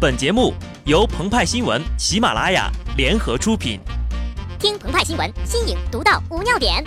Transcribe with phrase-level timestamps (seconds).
[0.00, 0.54] 本节目
[0.86, 3.78] 由澎湃新闻、喜马拉雅联合出品。
[4.58, 6.82] 听澎湃新闻，新颖独到，无尿点。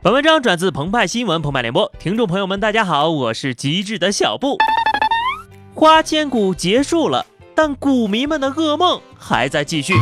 [0.00, 4.56] 本文章转自澎湃新闻《澎湃联播，听众朋友们，大家好，我是极致的小布。
[5.74, 9.92] 花千骨结束了，但股民们的噩梦还在继续。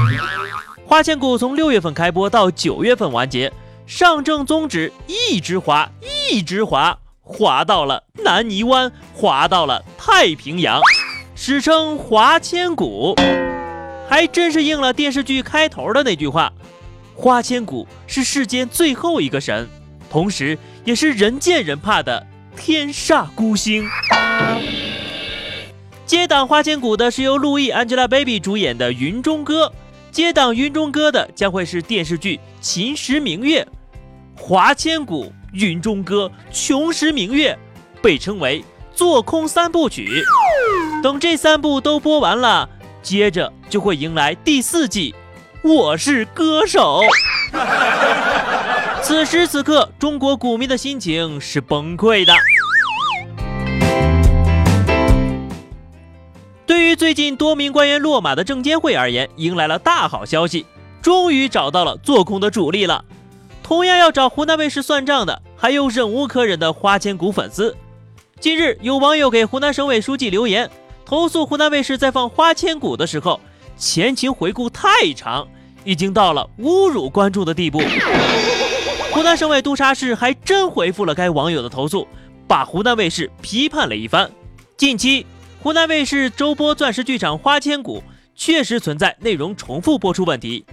[0.84, 3.50] 花千骨从六月份开播到九月份完结，
[3.86, 5.90] 上证综指一直滑，
[6.30, 10.80] 一直滑，滑到了南泥湾，滑到了太平洋，
[11.34, 13.14] 史称花千骨，
[14.08, 16.52] 还真是应了电视剧开头的那句话：
[17.14, 19.66] 花千骨是世间最后一个神，
[20.10, 23.88] 同时也是人见人怕的天煞孤星。
[26.04, 29.66] 接档花千骨的是由陆毅、Angelababy 主演的《云中歌》。
[30.12, 33.66] 接档云中歌的将会是电视剧《秦时明月》，
[34.38, 37.58] 华千古、云中歌、穷时明月
[38.02, 38.62] 被称为
[38.94, 40.22] 做空三部曲。
[41.02, 42.68] 等这三部都播完了，
[43.02, 45.14] 接着就会迎来第四季
[45.68, 47.00] 《我是歌手》。
[49.02, 52.34] 此时此刻，中国股民的心情是崩溃的。
[56.72, 60.64] 对于最近多名官员落马的证监会而言，迎来了大好消息，
[61.02, 63.04] 终于找到了做空的主力了。
[63.62, 67.76] 同样要找湖南卫视算账的，还有忍无可忍的花千骨粉丝。
[68.40, 70.70] 近日，有网友给湖南省委书记留言，
[71.04, 73.38] 投诉湖南卫视在放花千骨的时候，
[73.76, 75.46] 前情回顾太长，
[75.84, 77.82] 已经到了侮辱观众的地步。
[79.12, 82.08] 湖南省委督察室还真回复了该网友的投诉，
[82.48, 84.30] 把湖南卫视批判了一番。
[84.78, 85.26] 近期。
[85.62, 87.98] 湖南卫视周播钻石剧场《花千骨》
[88.34, 90.64] 确实存在内容重复播出问题。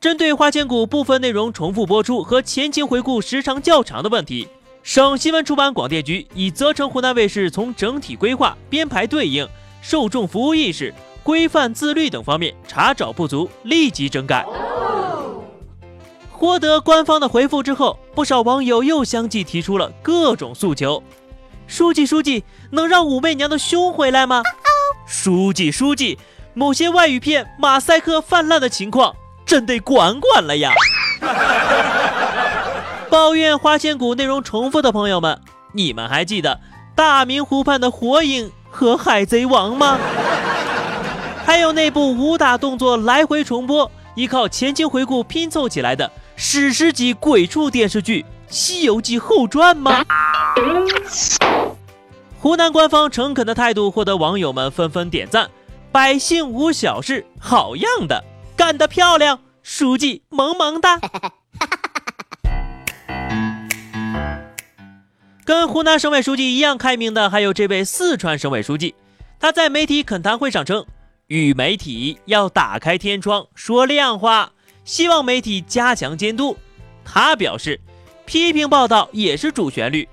[0.00, 4.46] 针对《花千骨》部分内容重复播出和前情回顾时长较长的问题，
[4.84, 9.44] 省新闻出版广电局已责成湖南卫视从整体规划、编排对应、
[9.82, 10.94] 受众服务意识、
[11.24, 14.46] 规范自律等方面查找不足，立即整改。
[16.30, 21.02] 获得官方的回复之后，不少网友又相继提出了各种诉求。
[21.66, 24.42] 书记，书记，能让武媚娘的胸回来吗？
[25.06, 26.18] 书记，书记，
[26.54, 30.72] 某些外语片马赛克泛滥的情况真得管管了呀！
[33.10, 35.40] 抱怨花千骨内容重复的朋友们，
[35.72, 36.60] 你们还记得
[36.94, 39.98] 大明湖畔的火影和海贼王吗？
[41.44, 50.04] 还有那部武打动作来回重播，依靠前情回顾拼凑起来的史诗级鬼畜电视剧《西游记后传》吗？
[52.38, 55.50] 湖南官方诚恳的态度获得网友们纷纷点赞，
[55.90, 58.22] 百姓无小事，好样的，
[58.56, 61.00] 干得漂亮，书记萌萌哒。
[65.44, 68.94] 跟湖南省委书记一样开明的，还有这位四川省委书记，
[69.40, 70.84] 他在媒体恳谈会上称，
[71.28, 74.52] 与媒体要打开天窗说亮话，
[74.84, 76.56] 希望媒体加强监督。
[77.04, 77.80] 他表示，
[78.26, 80.06] 批评报道也是主旋律。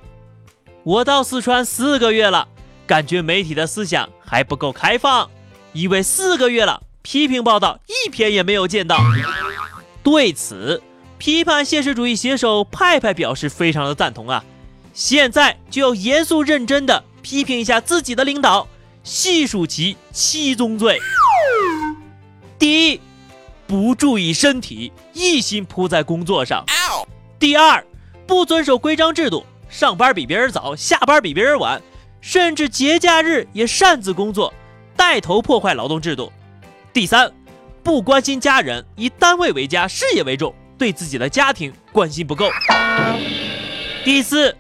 [0.84, 2.48] 我到四川四个月了，
[2.86, 5.30] 感觉媒体的思想还不够开放，
[5.74, 9.00] 因为四个月了，批评报道一篇也没有见到。
[10.04, 10.82] 对此，
[11.18, 14.44] 批判现实主义写手派派表示非常的赞同啊！
[14.94, 18.68] 现在就要严肃认真的批评一下自己的领导，
[19.04, 21.00] 细数其七宗罪。
[22.60, 23.02] 第一，
[23.66, 26.64] 不注意身体，一心扑在工作上；
[27.40, 27.84] 第二，
[28.26, 29.46] 不遵守规章制度。
[29.70, 31.82] 上班比别人早，下班比别人晚，
[32.22, 34.54] 甚至节假日也擅自工作，
[34.96, 36.32] 带头破坏劳动制度。
[36.94, 37.32] 第三，
[37.82, 42.52] 不关心家人，以单位为家，事业为重，对自己的家庭关心不够。
[44.06, 44.56] 第四，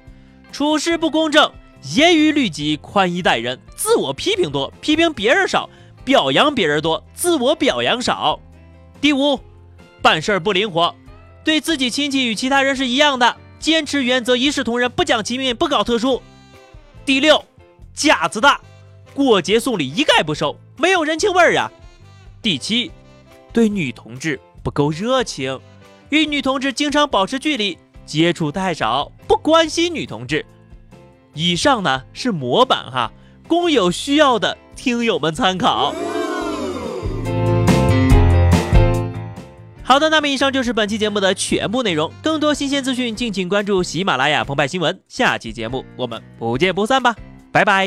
[0.51, 1.51] 处事不公正，
[1.94, 5.69] 严于律己，宽衣待人，自我批评多，批评别人少，
[6.03, 8.40] 表扬别人多，自我表扬少。
[9.00, 9.40] 第五，
[10.01, 10.95] 办事不灵活，
[11.44, 13.38] 对自己亲戚与其他人是一样的。
[13.63, 16.21] 坚持原则，一视同仁，不讲情面，不搞特殊。
[17.06, 17.45] 第六，
[17.94, 18.60] 架子大，
[19.13, 21.71] 过节送礼一概不收，没有人情味儿啊。
[22.42, 22.92] 第七，
[23.54, 25.57] 对女同志不够热情，
[26.10, 30.45] 与女同志经常保持距离，接触太少，不关心女同志。
[31.33, 33.13] 以上呢是模板哈，
[33.48, 35.95] 供有需要的听友们参考。
[39.94, 42.12] 好的，那么以上就是本期节目的全部内容。
[42.24, 45.00] 更多新鲜资讯，敬请关注喜马拉雅澎湃新闻。
[45.07, 47.16] 下期节目我们不见不散吧，
[47.51, 47.86] 拜拜。